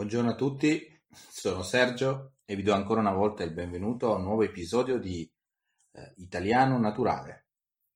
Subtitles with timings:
[0.00, 4.22] Buongiorno a tutti, sono Sergio e vi do ancora una volta il benvenuto a un
[4.22, 5.30] nuovo episodio di
[5.92, 7.48] eh, Italiano Naturale,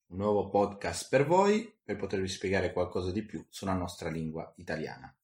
[0.09, 5.17] un nuovo podcast per voi per potervi spiegare qualcosa di più sulla nostra lingua italiana.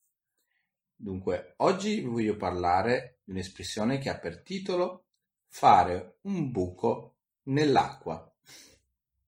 [0.97, 5.05] Dunque, oggi vi voglio parlare di un'espressione che ha per titolo
[5.49, 7.17] fare un buco
[7.49, 8.35] nell'acqua.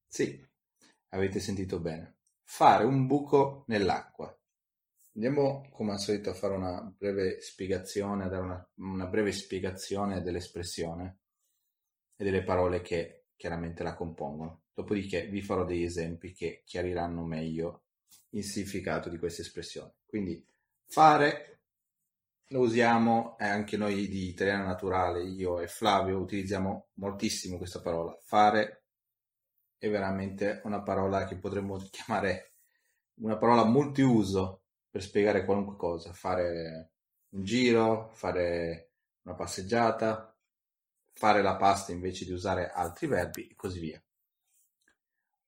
[0.08, 0.42] Sì,
[1.10, 4.34] avete sentito bene, fare un buco nell'acqua.
[5.14, 10.22] Andiamo come al solito a fare una breve spiegazione, a dare una, una breve spiegazione
[10.22, 11.18] dell'espressione
[12.16, 14.62] e delle parole che chiaramente la compongono.
[14.72, 17.82] Dopodiché vi farò degli esempi che chiariranno meglio
[18.30, 19.96] il significato di questa espressione.
[20.06, 20.42] Quindi
[20.86, 21.60] fare
[22.52, 28.16] lo usiamo anche noi di italiano naturale, io e Flavio utilizziamo moltissimo questa parola.
[28.22, 28.84] Fare
[29.76, 32.54] è veramente una parola che potremmo chiamare
[33.16, 34.61] una parola multiuso
[34.92, 36.90] per spiegare qualunque cosa, fare
[37.30, 38.90] un giro, fare
[39.22, 40.36] una passeggiata,
[41.14, 44.04] fare la pasta invece di usare altri verbi e così via.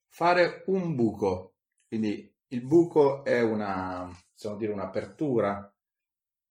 [0.08, 5.70] Fare un buco, quindi il buco è una, possiamo dire, un'apertura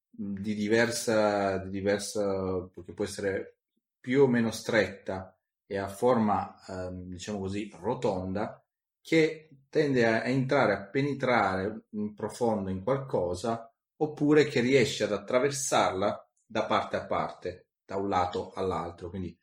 [0.08, 3.56] di diversa, di diversa, che può essere
[4.00, 8.64] più o meno stretta e a forma, eh, diciamo così, rotonda,
[9.02, 16.30] che tende a entrare, a penetrare in profondo in qualcosa, oppure che riesce ad attraversarla
[16.46, 19.10] da parte a parte, da un lato all'altro.
[19.10, 19.36] Quindi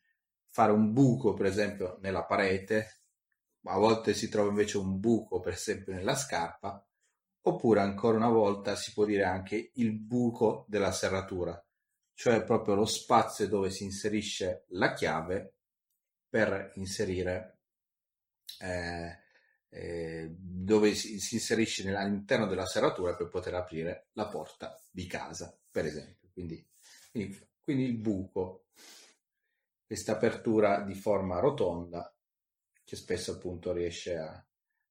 [0.49, 3.01] fare un buco, per esempio, nella parete,
[3.65, 6.81] a volte si trova invece un buco, per esempio, nella scarpa,
[7.41, 11.61] oppure ancora una volta si può dire anche il buco della serratura,
[12.13, 15.55] cioè proprio lo spazio dove si inserisce la chiave
[16.29, 17.59] per inserire
[18.61, 19.20] eh,
[19.73, 25.57] eh, dove si, si inserisce all'interno della serratura per poter aprire la porta di casa,
[25.71, 26.29] per esempio.
[26.33, 26.65] Quindi,
[27.09, 28.65] quindi, quindi il buco,
[29.85, 32.13] questa apertura di forma rotonda
[32.83, 34.45] che spesso appunto riesce a,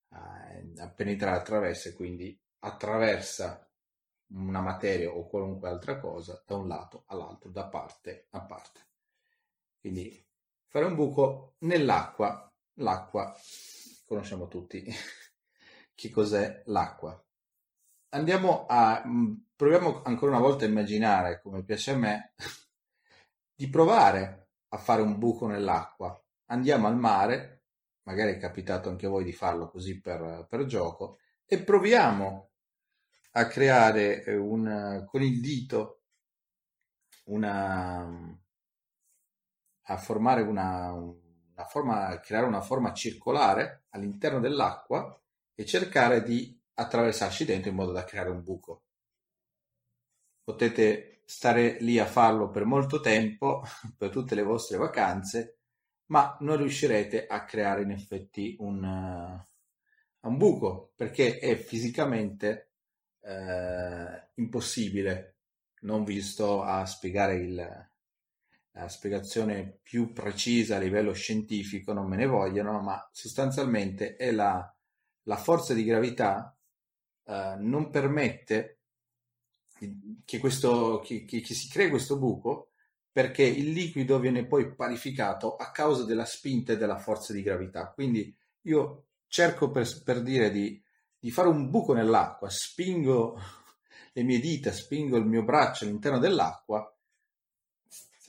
[0.09, 3.71] a, a penetrare attraverso e quindi attraversa
[4.33, 8.81] una materia o qualunque altra cosa da un lato all'altro, da parte a parte.
[9.79, 10.25] Quindi
[10.67, 13.35] fare un buco nell'acqua, l'acqua
[14.11, 14.85] conosciamo tutti
[15.95, 17.17] che cos'è l'acqua.
[18.09, 22.35] Andiamo a mm, proviamo ancora una volta a immaginare, come piace a me,
[23.55, 26.21] di provare a fare un buco nell'acqua.
[26.47, 27.67] Andiamo al mare,
[28.03, 32.51] magari è capitato anche a voi di farlo così per, per gioco, e proviamo
[33.33, 36.03] a creare eh, un, con il dito
[37.27, 38.37] una,
[39.83, 40.93] a formare una
[41.65, 45.19] forma, creare una forma circolare all'interno dell'acqua
[45.55, 48.85] e cercare di attraversarci dentro in modo da creare un buco.
[50.43, 53.63] Potete stare lì a farlo per molto tempo,
[53.97, 55.59] per tutte le vostre vacanze,
[56.07, 62.73] ma non riuscirete a creare in effetti un, uh, un buco perché è fisicamente
[63.21, 65.37] uh, impossibile.
[65.83, 67.91] Non vi sto a spiegare il,
[68.81, 74.75] la spiegazione più precisa a livello scientifico non me ne vogliono, ma sostanzialmente è la,
[75.25, 76.57] la forza di gravità
[77.25, 78.81] eh, non permette
[80.25, 82.73] che, questo, che, che, che si crei questo buco
[83.13, 87.91] perché il liquido viene poi parificato a causa della spinta e della forza di gravità.
[87.91, 90.83] Quindi io cerco per, per dire di,
[91.19, 93.39] di fare un buco nell'acqua, spingo
[94.13, 96.95] le mie dita, spingo il mio braccio all'interno dell'acqua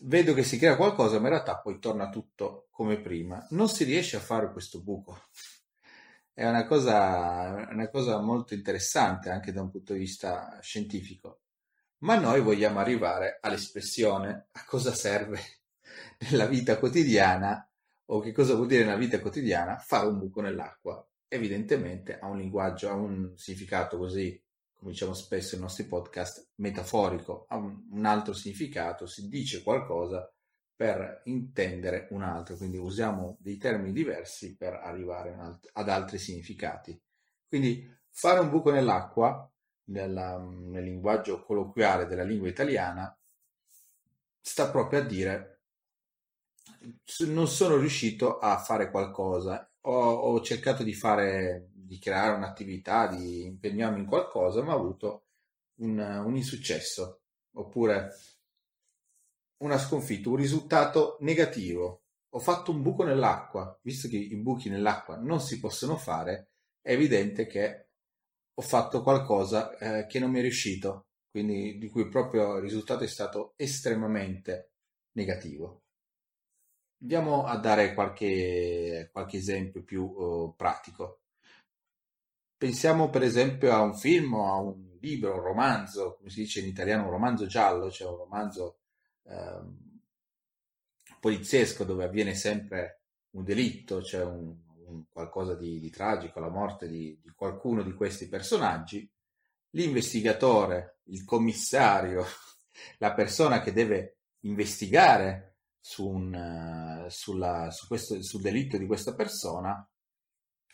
[0.02, 3.46] vedo che si crea qualcosa, ma in realtà poi torna tutto come prima.
[3.52, 5.20] Non si riesce a fare questo buco.
[6.34, 11.42] È una cosa, una cosa molto interessante anche da un punto di vista scientifico.
[12.00, 15.40] Ma noi vogliamo arrivare all'espressione a cosa serve
[16.30, 17.68] nella vita quotidiana
[18.06, 21.06] o che cosa vuol dire nella vita quotidiana fare un buco nell'acqua.
[21.28, 24.42] Evidentemente ha un linguaggio, ha un significato così
[24.82, 30.28] come diciamo spesso nei nostri podcast, metaforico, ha un, altro significato, si dice qualcosa
[30.76, 37.00] per intendere un altro, quindi usiamo dei termini diversi per arrivare alt- ad altri significati.
[37.48, 39.48] Quindi fare un buco nell'acqua,
[39.90, 43.16] nella, nel linguaggio colloquiale della lingua italiana,
[44.42, 45.62] sta proprio a dire
[47.28, 53.44] non sono riuscito a fare qualcosa, ho, ho cercato di fare di creare un'attività, di
[53.44, 55.26] impegnarmi in qualcosa, ma ho avuto
[55.82, 57.24] un, un insuccesso
[57.56, 58.12] oppure
[59.58, 62.04] una sconfitta, un risultato negativo.
[62.30, 66.94] Ho fatto un buco nell'acqua, visto che i buchi nell'acqua non si possono fare, è
[66.94, 67.90] evidente che
[68.54, 71.08] ho fatto qualcosa eh, che non mi è riuscito.
[71.30, 74.72] quindi di cui proprio il risultato è stato estremamente
[75.18, 75.84] negativo.
[77.02, 81.21] Andiamo a dare qualche, qualche esempio più uh, pratico.
[82.62, 86.60] Pensiamo per esempio a un film o a un libro, un romanzo, come si dice
[86.60, 88.82] in italiano, un romanzo giallo, cioè un romanzo
[89.24, 90.00] um,
[91.20, 94.56] poliziesco dove avviene sempre un delitto, cioè un,
[94.86, 99.12] un qualcosa di, di, tragico, la morte di, di qualcuno di questi personaggi.
[99.72, 102.24] L'investigatore, il commissario,
[103.00, 109.84] la persona che deve investigare su un, sulla, su questo, sul delitto di questa persona,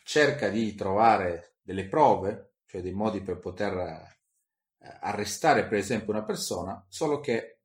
[0.02, 6.24] cerca di trovare delle prove, cioè dei modi per poter eh, arrestare per esempio una
[6.24, 7.58] persona, solo che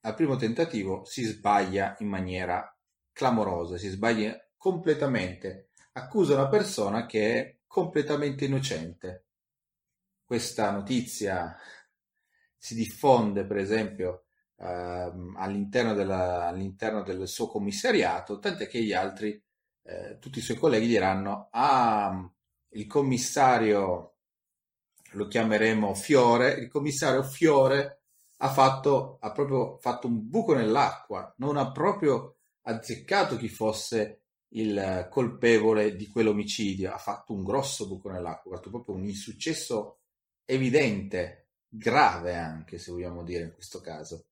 [0.00, 2.76] al primo tentativo si sbaglia in maniera
[3.12, 9.26] clamorosa, si sbaglia completamente, accusa una persona che è completamente innocente.
[10.24, 11.56] Questa notizia
[12.56, 14.24] si diffonde per esempio
[14.56, 19.40] ehm, all'interno, della, all'interno, del suo commissariato, tant'è che gli altri,
[19.84, 22.28] eh, tutti i suoi colleghi diranno, ah,
[22.76, 24.16] il commissario,
[25.12, 28.02] lo chiameremo Fiore, il commissario Fiore
[28.38, 35.08] ha fatto, ha proprio fatto un buco nell'acqua, non ha proprio azzeccato chi fosse il
[35.10, 40.00] colpevole di quell'omicidio, ha fatto un grosso buco nell'acqua, ha fatto proprio un insuccesso
[40.44, 44.26] evidente, grave anche se vogliamo dire in questo caso.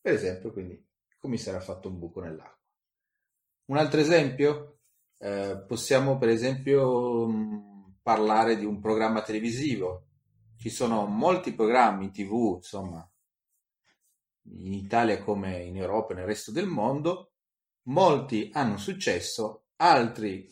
[0.00, 2.60] Per esempio, quindi il commissario ha fatto un buco nell'acqua.
[3.66, 4.80] Un altro esempio,
[5.22, 10.06] eh, possiamo per esempio mh, parlare di un programma televisivo.
[10.56, 13.08] Ci sono molti programmi in tv, insomma,
[14.50, 17.34] in Italia come in Europa e nel resto del mondo.
[17.84, 20.48] Molti hanno successo, altri,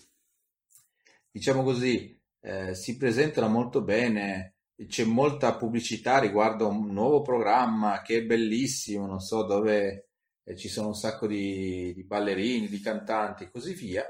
[1.31, 4.55] diciamo così, eh, si presentano molto bene,
[4.87, 10.11] c'è molta pubblicità riguardo un nuovo programma che è bellissimo, non so, dove
[10.44, 14.05] eh, ci sono un sacco di, di ballerini, di cantanti e così via,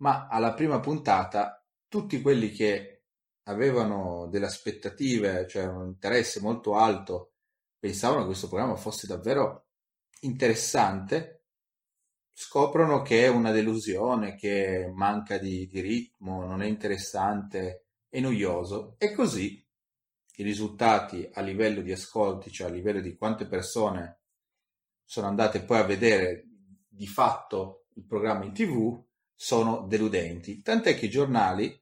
[0.00, 3.04] ma alla prima puntata tutti quelli che
[3.44, 7.32] avevano delle aspettative, cioè un interesse molto alto,
[7.78, 9.66] pensavano che questo programma fosse davvero
[10.20, 11.44] interessante,
[12.32, 18.94] scoprono che è una delusione, che manca di, di ritmo, non è interessante, è noioso.
[18.98, 19.66] E così
[20.36, 24.20] i risultati a livello di ascolti, cioè a livello di quante persone
[25.04, 26.46] sono andate poi a vedere
[26.88, 29.04] di fatto il programma in tv,
[29.42, 30.60] sono deludenti.
[30.60, 31.74] Tant'è che i giornali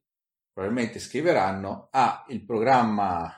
[0.53, 3.35] probabilmente scriveranno, ah, il programma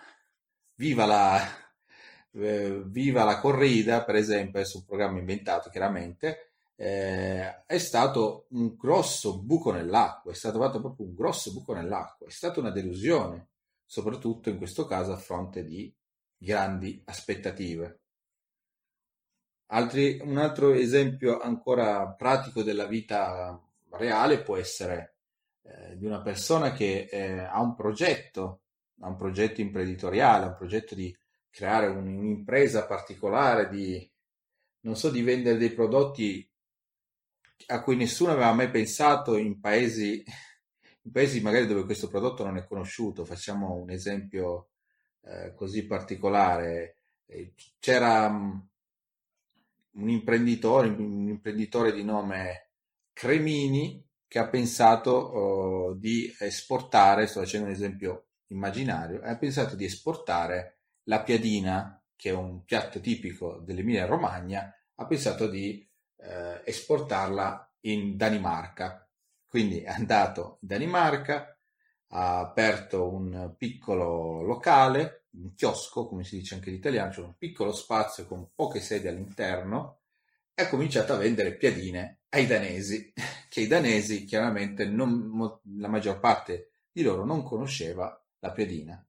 [0.74, 1.40] Viva la,
[2.32, 8.76] eh, Viva la corrida, per esempio, è un programma inventato chiaramente, eh, è stato un
[8.76, 13.48] grosso buco nell'acqua, è stato fatto proprio un grosso buco nell'acqua, è stata una delusione
[13.86, 15.90] soprattutto in questo caso a fronte di
[16.36, 18.00] grandi aspettative.
[19.68, 23.58] Altri, un altro esempio ancora pratico della vita
[23.90, 25.16] reale può essere
[25.62, 28.62] eh, di una persona che eh, ha un progetto,
[29.00, 31.16] ha un progetto imprenditoriale, un progetto di
[31.50, 34.10] creare un, un'impresa particolare, di,
[34.80, 36.48] non so, di vendere dei prodotti
[37.66, 40.24] a cui nessuno aveva mai pensato in paesi
[41.02, 44.70] in paesi magari dove questo prodotto non è conosciuto, facciamo un esempio
[45.22, 46.96] eh, così particolare,
[47.26, 48.68] eh, c'era um,
[49.92, 52.69] un imprenditore, un imprenditore di nome
[53.20, 59.84] Cremini che ha pensato oh, di esportare, sto facendo un esempio immaginario, ha pensato di
[59.84, 65.86] esportare la piadina, che è un piatto tipico dell'Emilia Romagna, ha pensato di
[66.16, 69.06] eh, esportarla in Danimarca.
[69.46, 71.58] Quindi è andato in Danimarca,
[72.12, 77.36] ha aperto un piccolo locale, un chiosco, come si dice anche in italiano, cioè un
[77.36, 79.98] piccolo spazio con poche sedie all'interno,
[80.54, 83.12] e ha cominciato a vendere piadine ai danesi,
[83.48, 89.04] che i danesi chiaramente non, la maggior parte di loro non conosceva la piadina.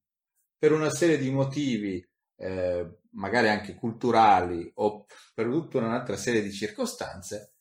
[0.57, 2.05] Per una serie di motivi,
[2.37, 7.53] eh, magari anche culturali o per tutta un'altra serie di circostanze,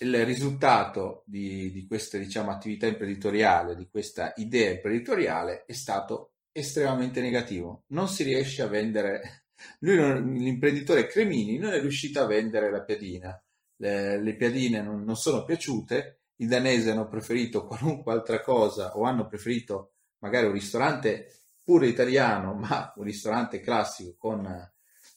[0.00, 7.20] il risultato di, di questa diciamo, attività imprenditoriale, di questa idea imprenditoriale è stato estremamente
[7.20, 7.84] negativo.
[7.88, 9.46] Non si riesce a vendere,
[9.80, 13.40] lui non, l'imprenditore Cremini non è riuscito a vendere la piadina.
[13.80, 19.02] Le, le piadine non, non, sono piaciute, i danesi hanno preferito qualunque altra cosa o
[19.02, 21.32] hanno preferito magari un ristorante
[21.62, 24.46] pure italiano, ma un ristorante classico con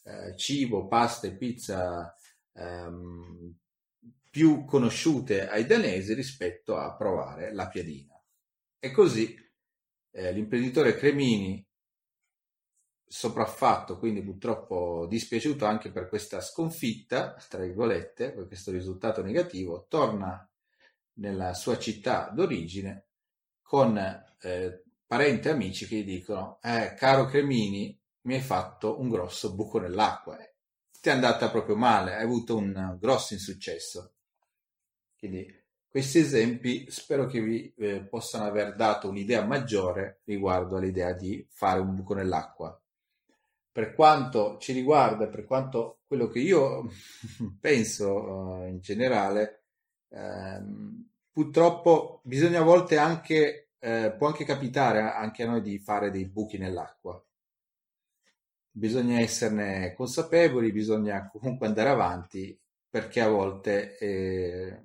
[0.03, 2.13] eh, cibo, pasta e pizza
[2.53, 3.55] ehm,
[4.29, 8.21] più conosciute ai danesi rispetto a provare la piadina.
[8.79, 9.35] E così
[10.11, 11.65] eh, l'imprenditore Cremini
[13.11, 20.49] sopraffatto, quindi purtroppo dispiaciuto anche per questa sconfitta, tra virgolette, per questo risultato negativo, torna
[21.15, 23.07] nella sua città d'origine
[23.61, 29.09] con eh, parenti e amici che gli dicono, eh, caro Cremini, mi hai fatto un
[29.09, 30.37] grosso buco nell'acqua,
[31.01, 34.13] ti è andata proprio male, hai avuto un grosso insuccesso.
[35.17, 35.53] Quindi
[35.85, 41.81] questi esempi spero che vi eh, possano aver dato un'idea maggiore riguardo all'idea di fare
[41.81, 42.80] un buco nell'acqua.
[43.71, 46.89] Per quanto ci riguarda, per quanto quello che io
[47.59, 49.63] penso uh, in generale,
[50.09, 56.11] ehm, purtroppo bisogna a volte anche, eh, può anche capitare anche a noi di fare
[56.11, 57.23] dei buchi nell'acqua.
[58.73, 62.57] Bisogna esserne consapevoli, bisogna comunque andare avanti
[62.89, 64.83] perché a volte eh,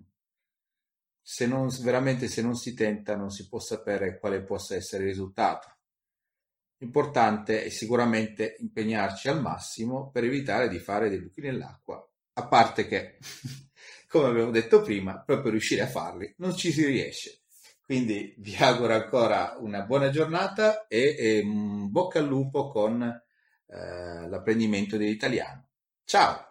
[1.20, 5.08] se non, veramente se non si tenta non si può sapere quale possa essere il
[5.08, 5.75] risultato.
[6.78, 12.86] L'importante è sicuramente impegnarci al massimo per evitare di fare dei buchi nell'acqua, a parte
[12.86, 13.18] che,
[14.08, 17.40] come abbiamo detto prima, proprio riuscire a farli non ci si riesce.
[17.82, 24.96] Quindi vi auguro ancora una buona giornata e, e bocca al lupo con eh, l'apprendimento
[24.96, 25.68] dell'italiano.
[26.04, 26.45] Ciao!